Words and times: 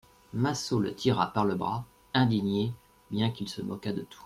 Massot 0.33 0.79
le 0.79 0.95
tira 0.95 1.27
par 1.31 1.45
le 1.45 1.53
bras, 1.53 1.85
indigné, 2.15 2.73
bien 3.11 3.29
qu'il 3.29 3.47
se 3.47 3.61
moquât 3.61 3.93
de 3.93 4.01
tout. 4.01 4.17